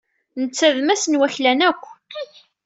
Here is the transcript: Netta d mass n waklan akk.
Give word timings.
Netta 0.41 0.67
d 0.75 0.77
mass 0.81 1.03
n 1.07 1.17
waklan 1.19 1.59
akk. 1.69 1.83